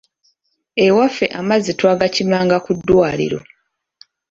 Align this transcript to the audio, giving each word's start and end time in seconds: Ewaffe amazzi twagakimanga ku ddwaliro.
Ewaffe 0.85 1.25
amazzi 1.39 1.71
twagakimanga 1.79 2.55
ku 2.65 2.71
ddwaliro. 2.77 3.39